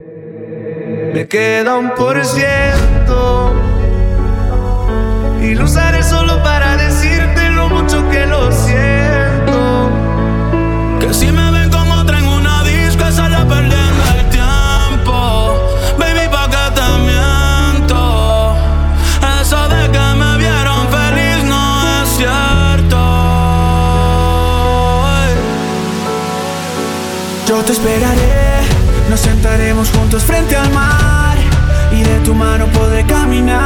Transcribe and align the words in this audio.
Me 0.00 1.28
queda 1.28 1.76
un 1.76 1.94
por 1.94 2.24
ciento 2.24 3.52
y 5.42 5.54
lo 5.54 5.64
usaré 5.64 6.02
solo 6.02 6.42
para 6.42 6.78
decirte 6.78 7.50
lo 7.50 7.68
mucho 7.68 8.08
que 8.08 8.24
lo 8.24 8.50
siento. 8.50 9.90
Que 10.98 11.12
si 11.12 11.30
me 11.30 11.50
ven 11.50 11.70
con 11.70 11.90
otra 11.92 12.18
en 12.18 12.26
una 12.28 12.64
disco, 12.64 13.04
sale 13.12 13.36
perdiendo 13.44 14.02
el 14.16 14.30
tiempo. 14.30 15.68
Baby, 15.98 16.28
pa' 16.30 16.48
que 16.48 16.64
te 16.76 16.88
miento. 17.10 18.56
Eso 19.42 19.68
de 19.68 19.90
que 19.90 20.14
me 20.16 20.38
vieron 20.38 20.88
feliz 20.88 21.44
no 21.44 22.02
es 22.02 22.08
cierto. 22.16 23.00
Yo 27.46 27.62
te 27.64 27.72
esperaré, 27.72 28.29
nos 29.20 29.28
sentaremos 29.28 29.90
juntos 29.90 30.22
frente 30.22 30.56
al 30.56 30.70
mar 30.72 31.36
y 31.92 32.02
de 32.02 32.20
tu 32.20 32.34
mano 32.34 32.66
podré 32.66 33.04
caminar. 33.04 33.60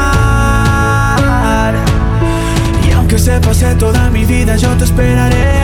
Y 2.87 2.91
aunque 2.93 3.19
se 3.19 3.39
pase 3.41 3.75
toda 3.77 4.11
mi 4.11 4.25
vida, 4.25 4.57
yo 4.57 4.71
te 4.77 4.85
esperaré. 4.85 5.63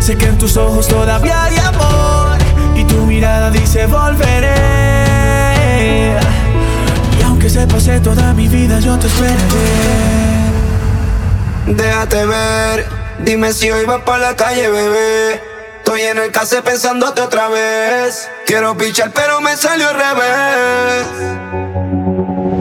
Sé 0.00 0.16
que 0.16 0.26
en 0.26 0.38
tus 0.38 0.56
ojos 0.56 0.86
todavía 0.86 1.44
hay 1.44 1.56
amor 1.58 2.38
y 2.76 2.84
tu 2.84 3.04
mirada 3.06 3.50
dice 3.50 3.86
volveré. 3.86 4.54
Y 7.18 7.22
aunque 7.24 7.50
se 7.50 7.66
pase 7.66 7.98
toda 8.00 8.32
mi 8.32 8.46
vida, 8.48 8.78
yo 8.80 8.98
te 8.98 9.06
esperaré. 9.08 9.38
Déjate 11.66 12.26
ver, 12.26 12.86
dime 13.24 13.52
si 13.52 13.70
hoy 13.70 13.84
vas 13.86 14.02
para 14.02 14.30
la 14.30 14.36
calle, 14.36 14.68
bebé. 14.68 15.49
Estoy 15.90 16.06
en 16.06 16.18
el 16.18 16.30
case 16.30 16.62
pensándote 16.62 17.20
otra 17.20 17.48
vez. 17.48 18.30
Quiero 18.46 18.76
pichar, 18.76 19.10
pero 19.10 19.40
me 19.40 19.56
salió 19.56 19.88
al 19.88 19.94
revés. 19.96 21.06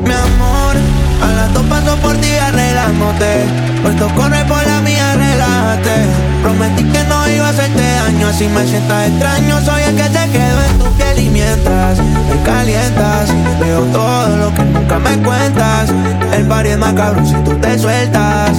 Mi 0.04 0.12
amor, 0.12 0.76
a 1.22 1.28
las 1.36 1.54
dos 1.54 1.64
paso 1.68 1.96
por 1.98 2.18
ti 2.18 2.34
arreglándote. 2.34 3.46
Puesto 3.84 4.08
corre 4.16 4.44
por 4.46 4.66
la 4.66 4.82
mía, 4.82 5.14
relájate. 5.14 6.08
Prometí 6.42 6.84
que 6.86 7.04
no 7.04 7.30
iba 7.30 7.46
a 7.46 7.50
hacerte 7.50 7.80
daño, 7.80 8.30
así 8.30 8.48
me 8.48 8.66
sientas 8.66 9.10
extraño. 9.10 9.62
Soy 9.64 9.84
el 9.84 9.96
que 9.96 10.06
se 10.06 10.32
quedó 10.32 10.64
en 10.64 10.80
tu 10.80 10.92
piel 10.98 11.20
y 11.20 11.30
mientras 11.30 12.00
me 12.00 12.44
calientas, 12.44 13.30
veo 13.60 13.82
todo 13.94 14.38
lo 14.38 14.54
que 14.56 14.64
nunca 14.64 14.98
me 14.98 15.16
cuentas. 15.22 15.92
El 16.34 16.48
party 16.48 16.70
es 16.70 16.78
más 16.80 16.94
cabrón 16.94 17.28
si 17.28 17.36
tú 17.44 17.56
te 17.60 17.78
sueltas. 17.78 18.58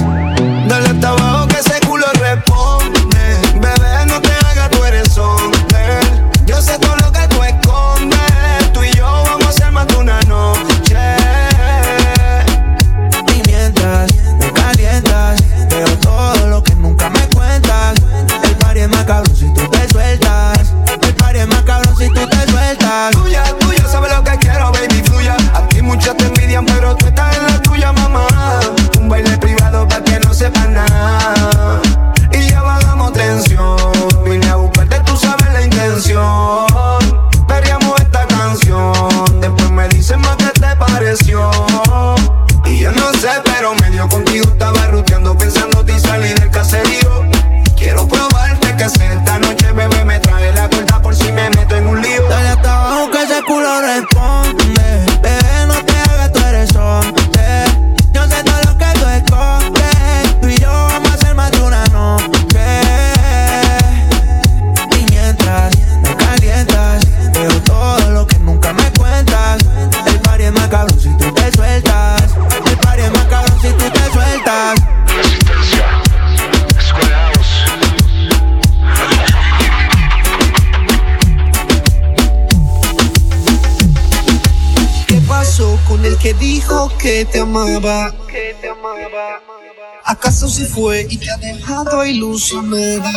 ¿Acaso 90.05 90.47
se 90.47 90.65
fue 90.65 91.07
y 91.09 91.17
te 91.17 91.29
ha 91.31 91.37
dejado 91.37 92.05
ilusionada? 92.05 93.11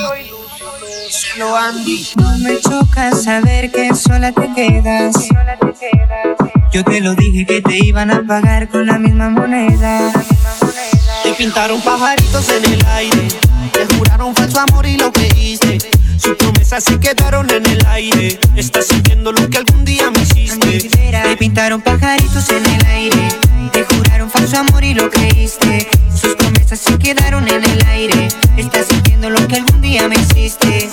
Solo 1.10 1.56
Andy. 1.56 2.06
No 2.16 2.38
me 2.38 2.60
choca 2.60 3.12
saber 3.12 3.70
que 3.70 3.94
sola 3.94 4.32
te 4.32 4.52
quedas. 4.54 5.14
Yo 6.72 6.84
te 6.84 7.00
lo 7.00 7.14
dije 7.14 7.46
que 7.46 7.62
te 7.62 7.84
iban 7.84 8.10
a 8.10 8.22
pagar 8.26 8.68
con 8.68 8.86
la 8.86 8.98
misma 8.98 9.30
moneda. 9.30 10.12
Te 11.22 11.32
pintaron 11.34 11.80
pajaritos 11.80 12.48
en 12.50 12.64
el 12.72 12.86
aire. 12.86 13.28
Te 13.72 13.94
juraron 13.96 14.34
falso 14.34 14.60
amor 14.60 14.86
y 14.86 14.96
lo 14.96 15.12
creíste. 15.12 15.78
Sus 16.18 16.36
promesas 16.36 16.84
se 16.84 16.98
quedaron 16.98 17.50
en 17.50 17.66
el 17.66 17.84
aire. 17.86 18.38
Estás 18.56 18.86
sintiendo 18.86 19.32
lo 19.32 19.48
que 19.50 19.58
algún 19.58 19.84
día 19.84 20.10
me 20.10 20.22
hiciste. 20.22 20.88
Te 21.22 21.36
pintaron 21.36 21.80
pajaritos 21.82 22.48
en 22.50 22.64
el 22.66 22.86
aire. 22.86 23.28
Te 23.72 23.84
juraron 23.84 24.30
falso 24.30 24.58
amor 24.58 24.84
y 24.84 24.94
lo 24.94 25.10
creíste. 25.10 25.88
Sus 26.14 26.34
promesas 26.36 26.78
se 26.80 26.98
quedaron 26.98 27.46
en 27.48 27.64
el 27.64 27.84
aire. 27.86 28.28
Estás 28.56 28.86
sintiendo 28.88 29.30
lo 29.30 29.46
que 29.48 29.56
algún 29.56 29.80
día 29.80 30.08
me 30.08 30.14
hiciste. 30.16 30.88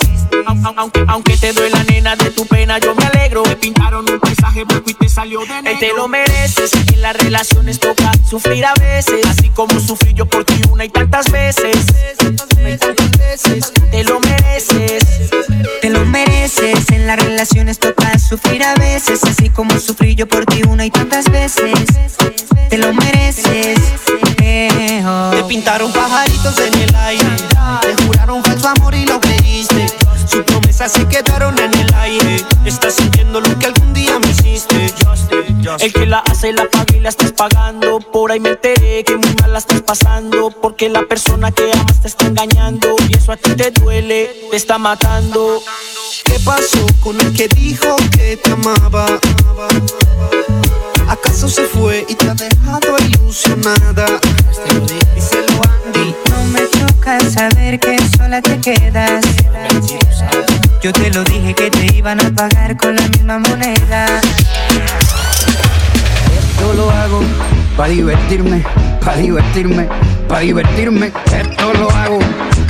Au- 0.46 0.72
Aunque, 0.76 1.04
aunque 1.08 1.36
te 1.36 1.52
duela 1.52 1.82
nena 1.84 2.16
de 2.16 2.30
tu 2.30 2.46
pena, 2.46 2.78
yo 2.78 2.94
me 2.94 3.04
alegro. 3.04 3.42
Me 3.44 3.56
pintaron 3.56 4.08
un 4.10 4.18
paisaje 4.18 4.64
blanco 4.64 4.90
y 4.90 4.94
te 4.94 5.08
salió 5.08 5.40
de 5.46 5.62
negro. 5.62 5.78
te 5.80 5.92
lo 5.94 6.08
mereces. 6.08 6.72
En 6.92 7.00
las 7.02 7.16
relaciones 7.16 7.78
toca 7.78 8.10
sufrir 8.28 8.64
a 8.64 8.74
veces, 8.74 9.24
así 9.26 9.48
como 9.50 9.78
sufrí 9.80 10.12
yo 10.14 10.26
por 10.26 10.44
ti 10.44 10.54
una 10.70 10.84
y 10.84 10.88
tantas 10.88 11.30
veces. 11.30 11.76
Una 11.76 12.10
y 12.12 12.16
tantas 12.16 12.48
veces. 12.48 12.61
Te 12.62 14.04
lo 14.04 14.20
mereces. 14.20 15.30
Te 15.80 15.90
lo 15.90 16.04
mereces. 16.04 16.90
En 16.90 17.06
las 17.06 17.16
relaciones 17.16 17.78
toca 17.78 18.16
sufrir 18.18 18.62
a 18.62 18.74
veces. 18.74 19.24
Así 19.24 19.50
como 19.50 19.78
sufrí 19.80 20.14
yo 20.14 20.28
por 20.28 20.46
ti 20.46 20.62
una 20.68 20.86
y 20.86 20.90
tantas 20.90 21.30
veces. 21.30 21.72
Te 22.70 22.78
lo 22.78 22.92
mereces. 22.94 23.78
Eh, 24.40 25.02
oh. 25.04 25.30
Te 25.34 25.44
pintaron 25.44 25.92
pajaritos 25.92 26.56
en 26.58 26.74
el 26.74 26.94
aire. 26.94 27.36
Te 27.80 28.04
juraron 28.04 28.44
falso 28.44 28.68
amor 28.68 28.94
y 28.94 29.06
lo 29.06 29.20
creíste. 29.20 29.86
Sus 30.26 30.44
promesas 30.44 30.92
se 30.92 31.06
quedaron 31.08 31.58
en 31.58 31.74
el 31.74 31.94
aire. 31.94 32.44
Estás 32.64 32.94
sintiendo 32.94 33.40
lo 33.40 33.58
que 33.58 33.66
algún 33.66 33.92
día 33.92 34.18
me 34.20 34.30
hiciste. 34.30 34.86
El 35.62 35.92
que 35.92 36.06
la 36.06 36.18
hace 36.18 36.52
la 36.52 36.68
paga 36.68 36.96
y 36.96 37.00
la 37.00 37.08
estás 37.08 37.30
pagando. 37.32 38.00
Por 38.00 38.32
ahí 38.32 38.40
me 38.40 38.50
enteré 38.50 39.04
que 39.04 39.16
muy 39.16 39.32
mal 39.40 39.52
la 39.52 39.58
estás 39.58 39.80
pasando. 39.82 40.50
Porque 40.50 40.88
la 40.88 41.02
persona 41.02 41.52
que 41.52 41.70
amas 41.72 42.00
te 42.00 42.08
está 42.08 42.26
engañando. 42.26 42.96
Y 43.08 43.16
eso 43.16 43.30
a 43.30 43.36
ti 43.36 43.54
te 43.54 43.70
duele, 43.70 44.30
te 44.50 44.56
está 44.56 44.78
matando. 44.78 45.62
¿Qué 46.24 46.38
pasó 46.44 46.84
con 47.00 47.20
el 47.20 47.32
que 47.32 47.46
dijo 47.46 47.94
que 48.10 48.36
te 48.36 48.50
amaba? 48.50 49.06
¿Acaso 51.08 51.48
se 51.48 51.64
fue 51.66 52.04
y 52.08 52.14
te 52.16 52.28
ha 52.28 52.34
dejado 52.34 52.96
ilusionada? 52.98 54.06
Díselo 55.14 55.60
Andy. 55.86 56.14
No 56.30 56.44
me 56.46 56.68
choca 56.70 57.20
saber 57.20 57.78
que 57.78 57.96
sola 58.16 58.42
te 58.42 58.60
quedas. 58.60 59.24
Yo 60.82 60.92
te 60.92 61.10
lo 61.10 61.22
dije 61.22 61.54
que 61.54 61.70
te 61.70 61.94
iban 61.94 62.18
a 62.18 62.34
pagar 62.34 62.76
con 62.76 62.96
la 62.96 63.06
misma 63.08 63.38
moneda. 63.38 64.20
Esto 66.62 66.74
lo 66.74 66.90
hago 66.92 67.20
para 67.76 67.88
divertirme, 67.88 68.62
para 69.04 69.16
divertirme, 69.16 69.88
para 70.28 70.40
divertirme. 70.42 71.06
Esto 71.26 71.72
lo 71.72 71.90
hago 71.90 72.20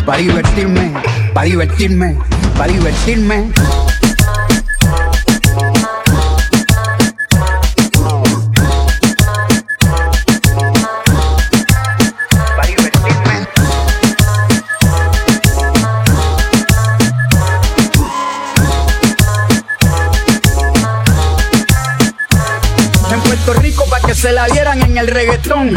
para 0.06 0.16
divertirme, 0.16 0.90
para 1.34 1.46
divertirme, 1.46 2.16
para 2.56 2.72
divertirme. 2.72 3.52
Pa' 3.54 3.91
se 24.22 24.30
la 24.30 24.46
dieran 24.46 24.80
en 24.80 24.96
el 24.98 25.08
reggaetón. 25.08 25.76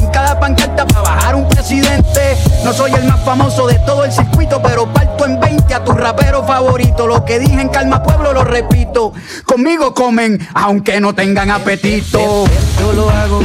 en 0.01 0.09
cada 0.09 0.39
pancarta 0.39 0.85
para 0.85 1.01
bajar 1.01 1.35
un 1.35 1.47
presidente. 1.47 2.37
No 2.63 2.73
soy 2.73 2.91
el 2.93 3.03
más 3.05 3.23
famoso 3.23 3.67
de 3.67 3.79
todo 3.79 4.05
el 4.05 4.11
circuito, 4.11 4.61
pero 4.61 4.91
parto 4.91 5.25
en 5.25 5.39
20 5.39 5.73
a 5.73 5.83
tu 5.83 5.91
rapero 5.91 6.43
favorito. 6.43 7.07
Lo 7.07 7.23
que 7.25 7.39
dije 7.39 7.61
en 7.61 7.69
Calma 7.69 8.03
Pueblo 8.03 8.33
lo 8.33 8.43
repito. 8.43 9.13
Conmigo 9.45 9.93
comen, 9.93 10.39
aunque 10.53 10.99
no 10.99 11.13
tengan 11.13 11.51
apetito. 11.51 12.45
Esto 12.45 12.93
lo 12.93 13.09
hago 13.09 13.41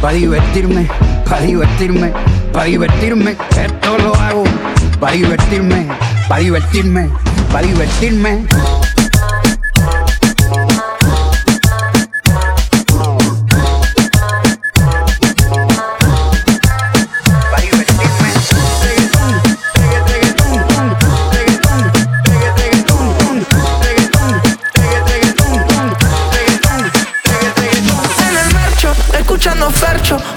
para 0.00 0.14
divertirme, 0.14 0.88
para 1.28 1.42
divertirme, 1.42 2.12
para 2.52 2.64
divertirme. 2.64 3.36
Esto 3.50 3.98
lo 3.98 4.14
hago 4.14 4.44
para 5.00 5.12
divertirme, 5.12 5.86
para 6.28 6.40
divertirme, 6.40 7.10
para 7.52 7.66
divertirme. 7.66 8.46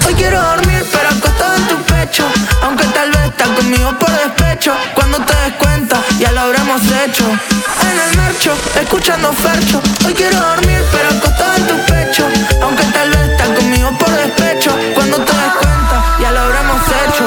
Hoy 0.05 0.13
quiero 0.13 0.39
dormir, 0.39 0.85
pero 0.91 1.09
acostado 1.09 1.55
en 1.55 1.67
tu 1.67 1.75
pecho. 1.85 2.23
Aunque 2.61 2.85
tal 2.87 3.09
vez 3.09 3.25
estás 3.25 3.47
conmigo 3.49 3.97
por 3.97 4.11
despecho. 4.11 4.71
Cuando 4.93 5.17
te 5.19 5.35
des 5.35 5.53
cuenta, 5.53 5.99
ya 6.19 6.31
lo 6.31 6.41
habremos 6.41 6.79
hecho. 7.03 7.23
En 7.23 7.99
el 8.07 8.17
marcho, 8.17 8.53
escuchando 8.79 9.33
fercho. 9.33 9.81
Hoy 10.05 10.13
quiero 10.13 10.39
dormir, 10.39 10.83
pero 10.91 11.09
acostado 11.09 11.55
en 11.55 11.67
tu 11.67 11.77
pecho. 11.91 12.27
Aunque 12.61 12.83
tal 12.83 13.09
vez 13.09 13.29
estás 13.31 13.49
conmigo 13.49 13.89
por 13.97 14.11
despecho. 14.11 14.77
Cuando 14.93 15.17
te 15.17 15.33
des 15.33 15.53
cuenta, 15.59 16.03
ya 16.21 16.31
lo 16.31 16.39
habremos 16.41 16.81
hecho. 16.81 17.23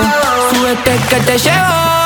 Súbete 0.54 1.00
que 1.08 1.16
te 1.16 1.36
llevo 1.36 2.01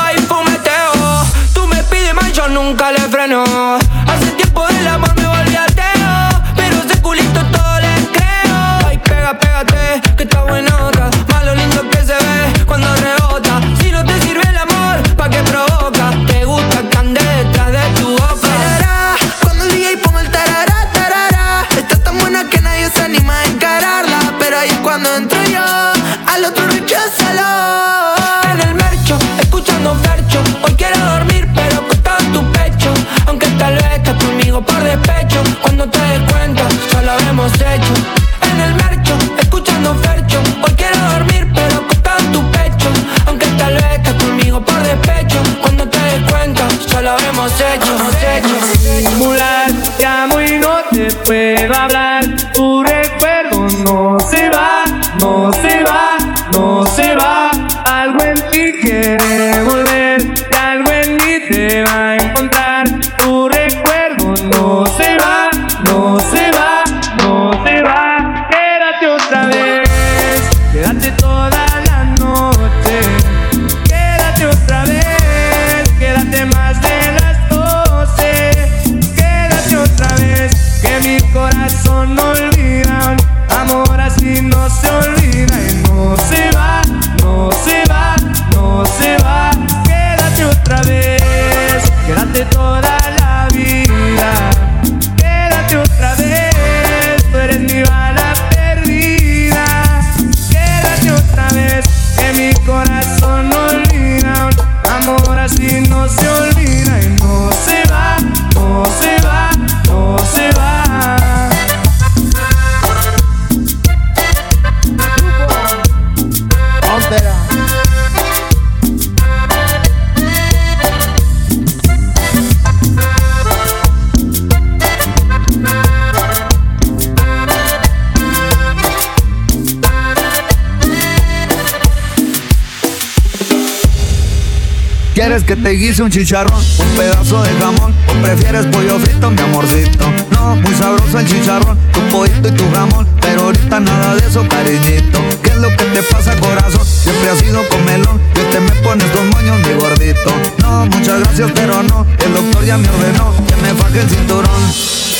que 135.47 135.55
te 135.55 135.69
guise 135.69 136.03
un 136.03 136.11
chicharrón, 136.11 136.61
un 136.77 136.97
pedazo 136.97 137.41
de 137.41 137.53
jamón? 137.53 137.95
¿O 138.09 138.21
prefieres 138.21 138.65
pollo 138.65 138.99
frito, 138.99 139.31
mi 139.31 139.39
amorcito? 139.39 140.11
No, 140.31 140.57
muy 140.57 140.73
sabroso 140.73 141.19
el 141.19 141.25
chicharrón, 141.25 141.77
tu 141.93 142.01
pollito 142.09 142.49
y 142.49 142.51
tu 142.51 142.69
jamón 142.73 143.07
Pero 143.21 143.43
ahorita 143.43 143.79
nada 143.79 144.15
de 144.15 144.27
eso, 144.27 144.45
cariñito 144.49 145.19
¿Qué 145.41 145.51
es 145.51 145.57
lo 145.57 145.69
que 145.69 145.85
te 145.85 146.03
pasa, 146.03 146.35
corazón? 146.35 146.85
Siempre 146.85 147.29
has 147.29 147.39
sido 147.39 147.61
comelón 147.69 148.19
Y 148.35 148.51
te 148.51 148.59
me 148.59 148.71
pones 148.83 149.07
dos 149.13 149.23
moños, 149.23 149.57
mi 149.65 149.73
gordito 149.79 150.33
No, 150.59 150.85
muchas 150.85 151.21
gracias, 151.21 151.49
pero 151.55 151.81
no 151.81 152.05
El 152.25 152.33
doctor 152.33 152.65
ya 152.65 152.77
me 152.77 152.89
ordenó 152.89 153.33
que 153.47 153.55
me 153.55 153.73
faje 153.73 154.01
el 154.01 154.09
cinturón 154.09 154.69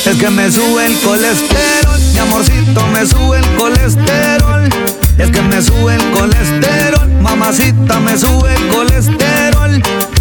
Es 0.04 0.14
que 0.14 0.28
me 0.28 0.50
sube 0.50 0.84
el 0.84 1.00
colesterol 1.00 2.00
Mi 2.12 2.18
amorcito, 2.18 2.86
me 2.88 3.06
sube 3.06 3.38
el 3.38 3.56
colesterol 3.56 4.68
es 5.18 5.30
que 5.32 5.42
me 5.42 5.60
sube 5.60 5.96
el 5.96 6.10
colesterol, 6.12 7.08
mamacita 7.20 7.98
me 7.98 8.16
sube 8.16 8.54
el 8.54 8.68
colesterol. 8.68 9.47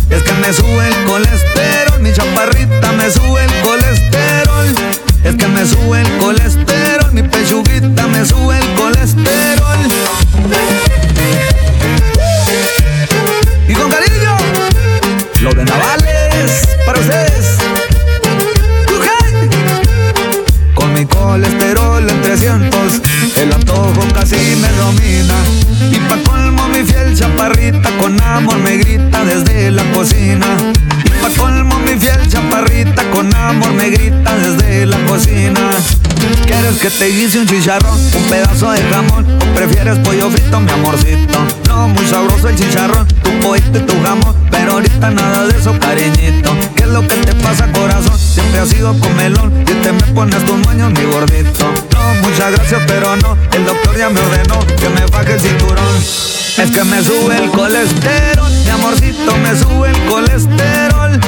Es 0.10 0.24
que 0.24 0.34
me 0.34 0.54
sube 0.54 0.88
el 0.88 1.06
colesterol, 1.06 2.00
mi 2.00 2.12
chaparrita 2.14 2.92
me 2.94 3.10
sube 3.12 3.44
el 3.44 3.62
colesterol. 3.62 4.76
Es 5.24 5.36
que 5.36 5.48
me 5.48 5.66
sube 5.66 6.02
el 6.02 6.18
colesterol, 6.18 7.12
mi 7.12 7.24
pechuguita 7.24 8.08
me 8.08 8.26
sube 8.26 8.58
el 8.58 8.74
colesterol. 8.76 9.80
Y 13.68 13.74
con 13.74 13.92
cariño, 13.92 14.38
lo 15.42 15.54
de 15.54 15.66
Navales 15.66 16.68
para 16.86 17.00
ustedes. 17.00 17.58
Con 20.74 20.94
mi 20.94 21.06
colesterol 21.06 22.08
en 22.08 22.22
300 22.22 23.02
El 23.36 23.52
antojo 23.52 24.08
casi 24.14 24.36
me 24.36 24.70
domina 24.74 25.57
chaparrita 27.48 27.90
Con 28.00 28.22
amor 28.22 28.58
me 28.60 28.78
grita 28.78 29.24
desde 29.24 29.72
la 29.72 29.84
cocina 29.92 30.46
Y 31.06 31.10
pa' 31.10 31.30
colmo 31.38 31.80
mi 31.80 31.98
fiel 32.00 32.28
chaparrita 32.28 33.10
Con 33.12 33.34
amor 33.34 33.74
me 33.74 33.90
grita 33.90 34.36
desde 34.38 34.86
la 34.86 34.98
cocina 35.06 35.72
¿Quieres 36.46 36.78
que 36.80 36.90
te 36.90 37.10
hice 37.10 37.40
un 37.40 37.46
chicharrón, 37.46 37.94
un 37.94 38.24
pedazo 38.24 38.72
de 38.72 38.82
jamón. 38.84 39.26
¿O 39.40 39.56
prefieres 39.56 40.00
pollo 40.00 40.30
frito, 40.30 40.60
mi 40.60 40.72
amorcito? 40.72 41.40
No, 41.68 41.90
muy 41.90 42.06
sabroso 42.06 42.50
el 42.50 42.56
chicharrón, 42.56 43.08
tu 43.08 43.30
pollito 43.40 43.78
y 43.78 43.82
tu 43.82 44.02
jamón. 44.02 44.36
Pero 44.50 44.74
ahorita 44.74 45.12
nada 45.12 45.46
de 45.46 45.58
eso, 45.58 45.78
cariñito. 45.80 46.56
¿Qué 46.76 46.84
es 46.84 46.90
lo 46.90 47.02
que 47.02 47.16
te 47.18 47.36
pasa, 47.36 47.72
corazón? 47.72 48.18
Siempre 48.18 48.60
has 48.60 48.70
sido 48.70 49.00
comelón 49.00 49.54
y 49.62 49.74
te 49.84 49.92
me 49.92 50.04
pones 50.14 50.44
tus 50.46 50.58
maños, 50.66 50.92
mi 50.92 51.06
gordito. 51.06 51.74
Muchas 52.22 52.52
gracias, 52.52 52.82
pero 52.88 53.16
no. 53.18 53.38
El 53.54 53.66
doctor 53.66 53.98
ya 53.98 54.10
me 54.10 54.20
ordenó 54.20 54.60
que 54.78 54.90
me 54.90 55.06
baje 55.08 55.34
el 55.34 55.40
cinturón. 55.40 55.96
Es 56.58 56.72
que 56.72 56.84
me 56.84 57.04
sube 57.04 57.38
el 57.38 57.52
colesterol, 57.52 58.52
mi 58.52 58.70
amorcito, 58.70 59.38
me 59.38 59.56
sube 59.56 59.90
el 59.90 60.06
colesterol. 60.06 61.20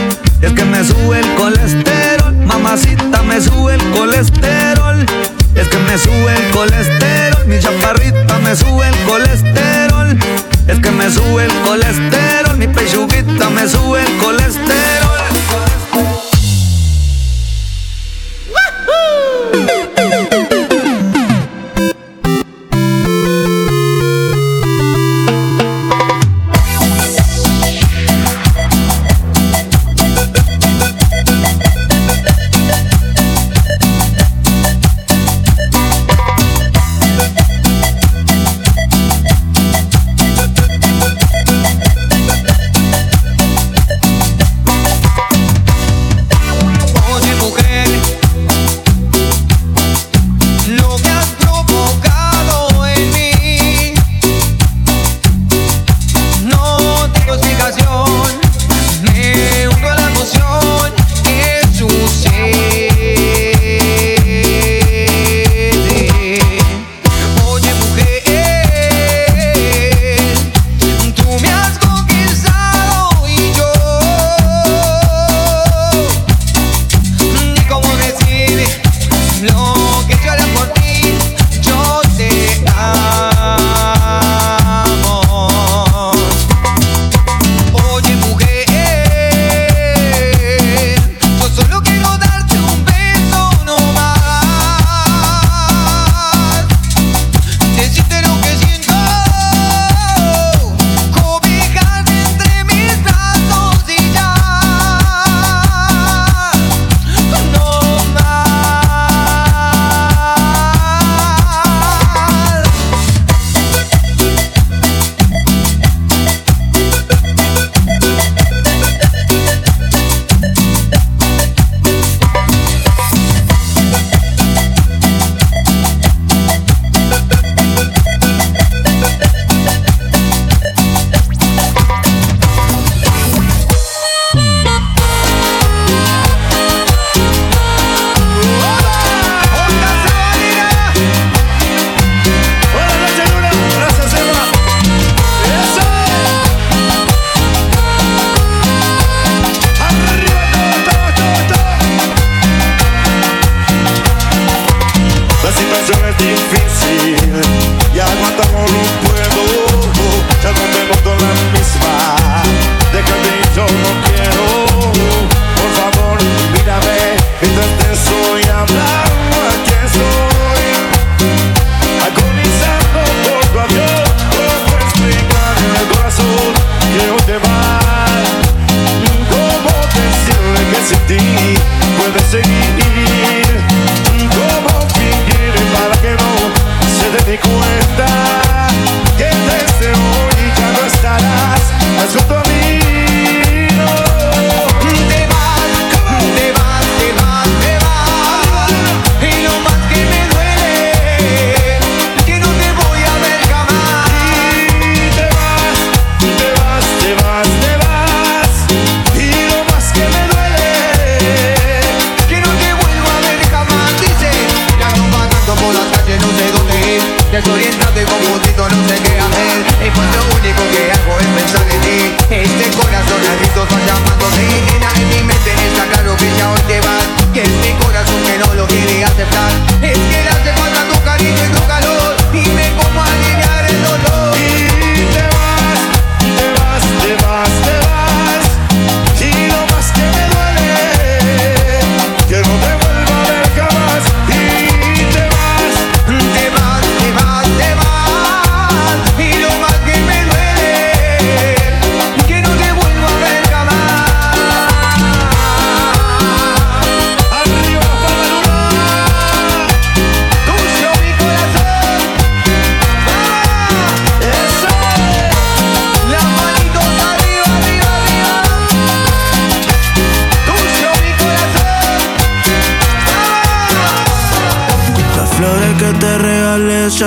Es 0.41 0.53
que 0.53 0.65
me 0.65 0.83
sube 0.83 1.19
el 1.19 1.35
colesterol, 1.35 2.33
mamacita, 2.45 3.21
me 3.23 3.39
sube 3.39 3.75
el 3.75 3.91
colesterol. 3.91 5.05
Es 5.55 5.67
que 5.67 5.77
me 5.77 5.97
sube 5.97 6.33
el 6.35 6.51
colesterol, 6.51 7.45
mi 7.45 7.59
chaparrita 7.59 8.39
me 8.39 8.55
sube 8.55 8.87
el 8.87 8.95
colesterol. 9.05 10.17
Es 10.67 10.79
que 10.79 10.91
me 10.91 11.09
sube 11.11 11.45
el 11.45 11.53
colesterol, 11.61 12.18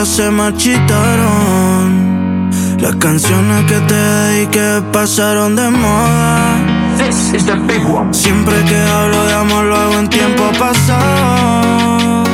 se 0.05 0.31
marchitaron. 0.31 0.91
Las 2.81 2.97
canciones 2.97 3.65
que 3.67 3.79
te 3.81 3.95
dediqué 3.95 4.83
pasaron 4.93 5.55
de 5.55 5.71
moda. 5.71 6.57
This 6.99 7.33
is 7.35 7.47
the 7.47 7.55
big 7.55 7.85
one. 7.87 8.13
Siempre 8.13 8.55
que 8.65 8.77
hablo 8.77 9.25
de 9.25 9.33
amor 9.35 9.65
lo 9.65 9.77
hago 9.77 9.99
en 10.01 10.09
tiempo 10.09 10.51
pasado. 10.59 12.25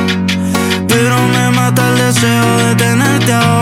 Pero 0.87 1.15
me 1.33 1.51
mata 1.51 1.87
el 1.89 1.97
deseo 1.97 2.57
de 2.57 2.75
tenerte 2.75 3.33
ahora. 3.33 3.58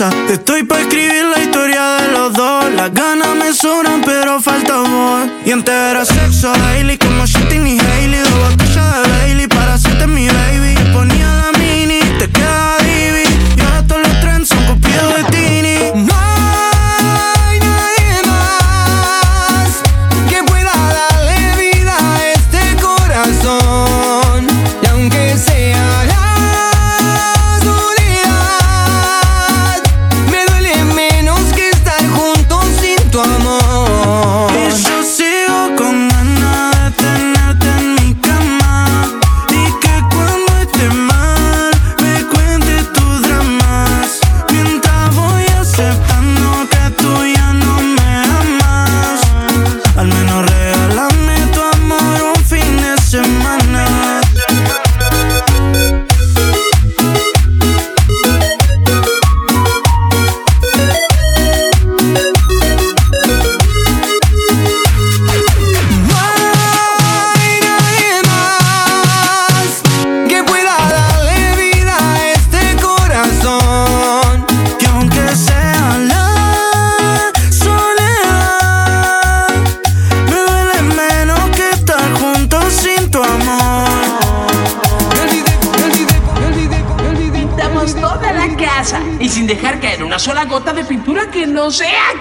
estoy 0.00 0.62
pa' 0.62 0.80
escribir 0.80 1.24
la 1.24 1.42
historia 1.42 1.96
de 1.96 2.12
los 2.12 2.32
dos. 2.32 2.72
Las 2.72 2.92
ganas 2.92 3.34
me 3.34 3.52
sobran, 3.52 4.00
pero 4.02 4.40
falta 4.40 4.74
amor. 4.74 5.28
Y 5.44 5.50
antes 5.50 5.74
era 5.74 6.04
sexo, 6.04 6.52
Hailey, 6.52 6.98
como 6.98 7.26
Shitty 7.26 7.56
y 7.56 7.80
Hailey 7.80 8.27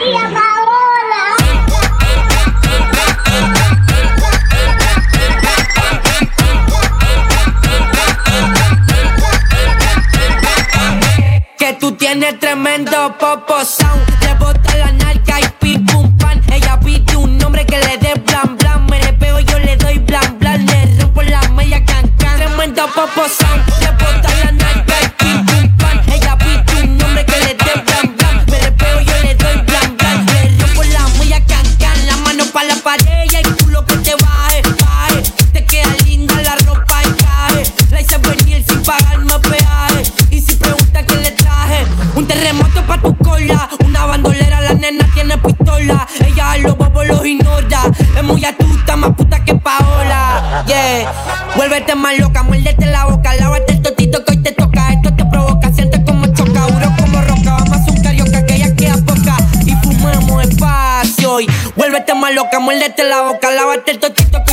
Maria 0.07 0.46
ponerte 51.87 51.95
más 51.95 52.19
loca, 52.19 52.43
muérdete 52.43 52.85
la 52.85 53.05
boca, 53.05 53.33
lávate 53.35 53.73
el 53.73 53.81
totito 53.81 54.23
que 54.25 54.31
hoy 54.31 54.43
te 54.43 54.51
toca. 54.51 54.91
Esto 54.91 55.13
te 55.15 55.25
provoca, 55.25 55.71
sientes 55.71 56.01
como 56.05 56.27
choca, 56.27 56.61
duro 56.61 56.91
como 56.99 57.21
roca. 57.21 57.57
Vamos 57.69 57.87
a 57.87 57.91
un 57.91 58.03
carioca 58.03 58.45
que 58.45 58.59
ya 58.59 58.75
queda 58.75 58.95
poca. 59.05 59.37
Y 59.65 59.73
fumamos 59.75 60.43
espacio 60.43 61.41
y 61.41 61.47
vuélvete 61.75 62.13
más 62.13 62.33
loca, 62.33 62.59
muérdete 62.59 63.03
la 63.03 63.21
boca, 63.21 63.51
lávate 63.51 63.91
el 63.91 63.99
totito 63.99 64.43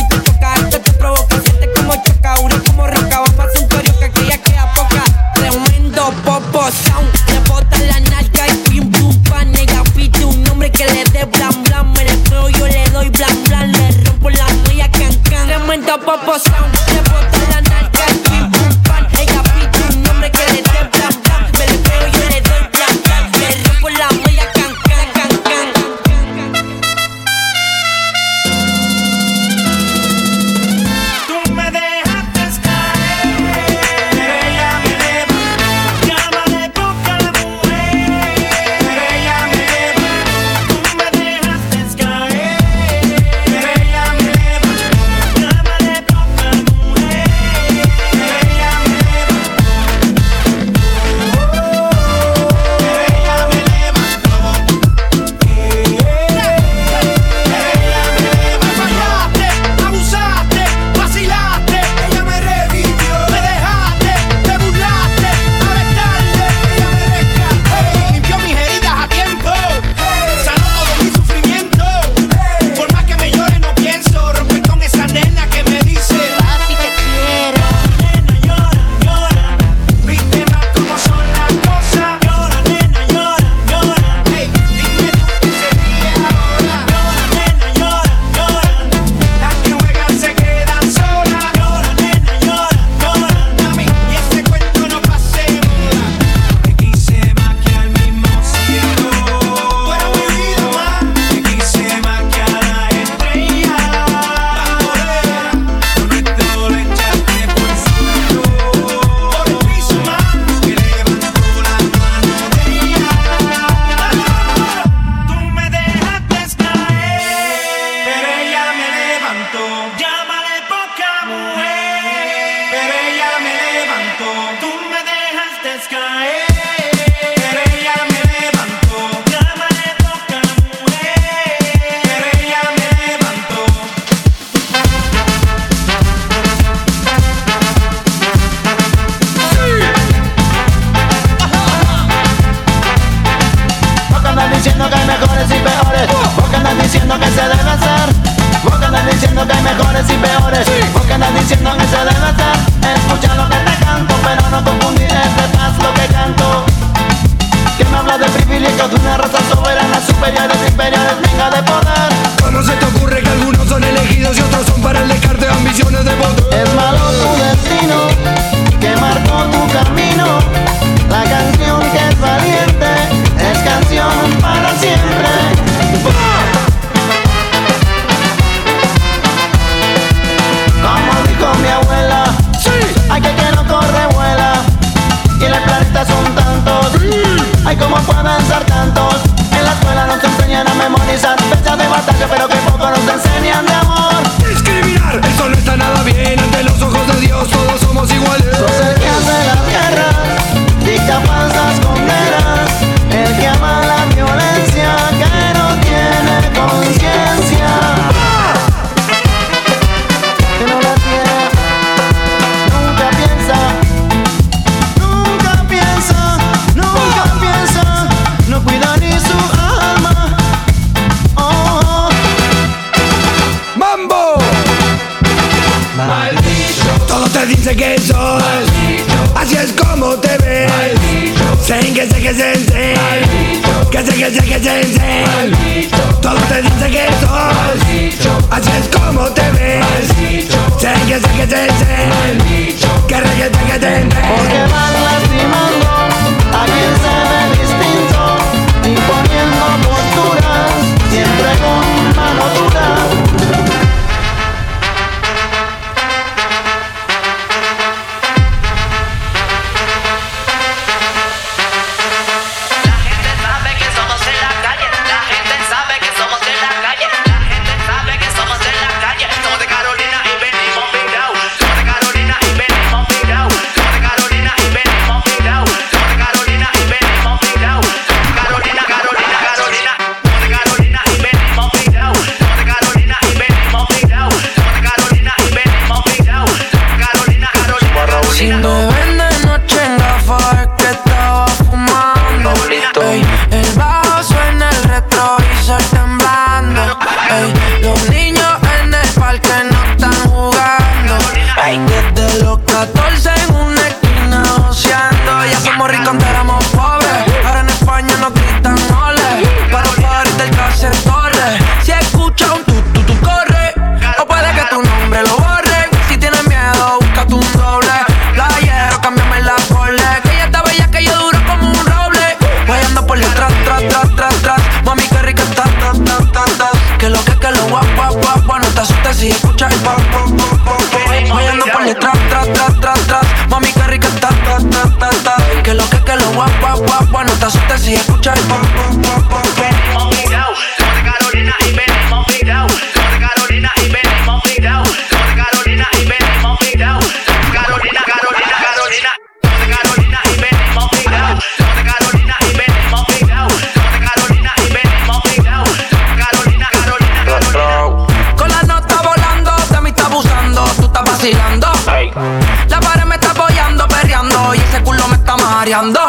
mareando. 365.65 366.04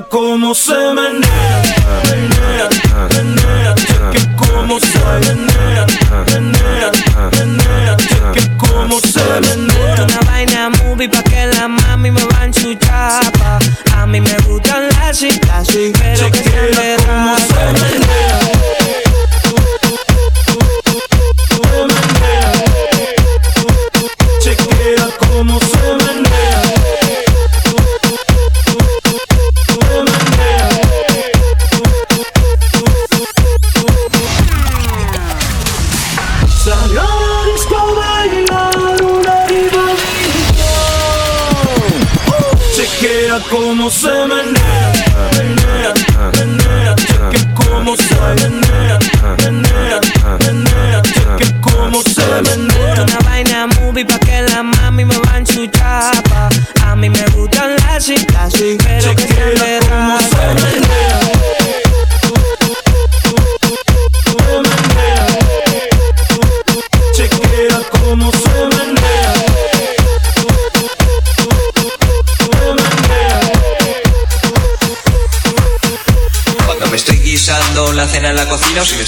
Cómo 0.00 0.54
se 0.54 0.72
menea, 0.94 1.71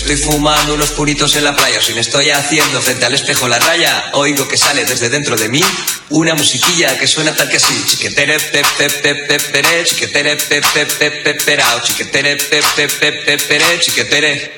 estoy 0.05 0.17
fumando 0.17 0.75
unos 0.75 0.91
puritos 0.91 1.35
en 1.35 1.45
la 1.45 1.57
playa 1.57 1.81
si 1.81 1.95
me 1.95 2.03
estoy 2.03 2.29
haciendo 2.29 2.83
frente 2.83 3.07
al 3.07 3.15
espejo 3.15 3.49
la 3.49 3.59
raya, 3.59 4.11
oigo 4.13 4.47
que 4.47 4.59
sale 4.59 4.85
desde 4.85 5.09
dentro 5.09 5.35
de 5.35 5.49
mí 5.49 5.63
una 6.11 6.35
musiquilla 6.35 6.99
que 6.99 7.07
suena 7.07 7.35
tal 7.35 7.49
que 7.49 7.57
así. 7.57 7.83
Chiquetere 7.87 8.39
pe 8.39 8.63
pe 8.77 8.91
pe 8.91 9.15
pe 9.15 9.39
pere, 9.41 9.85
chiquetere 9.85 10.37
pe 10.37 10.61
pe 10.61 10.85
pe 10.85 11.11
pe 11.11 11.35
perao, 11.35 11.81
chiquetere 11.81 12.37
pe 12.37 12.61
pe 12.77 12.89
pe 12.89 13.13
pe 13.13 13.39
pere, 13.39 13.81
chiquetere. 13.81 14.53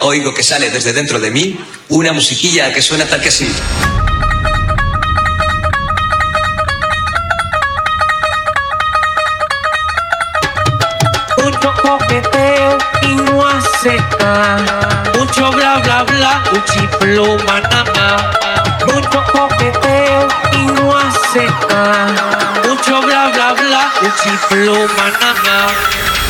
Oigo 0.00 0.34
que 0.34 0.42
sale 0.42 0.68
desde 0.68 0.92
dentro 0.92 1.18
de 1.18 1.30
mí 1.30 1.58
una 1.88 2.12
musiquilla 2.12 2.74
que 2.74 2.82
suena 2.82 3.06
tal 3.06 3.22
que 3.22 3.28
así. 3.28 3.50
Mucho 11.38 11.72
coqueteo 11.80 12.54
y 12.54 12.55
nada. 13.94 15.02
Mucho 15.14 15.50
bla 15.52 15.78
bla 15.78 16.02
bla, 16.04 16.42
un 16.52 16.64
chiflo 16.64 17.36
manana. 17.46 18.30
Mucho 18.86 19.22
coqueteo 19.32 20.28
y 20.52 20.66
no 20.66 20.96
nada. 20.96 22.06
Mucho 22.66 23.00
bla 23.02 23.28
bla 23.28 23.52
bla, 23.52 23.92
un 24.02 24.12
chiflo 24.22 24.74
manana. 24.96 26.25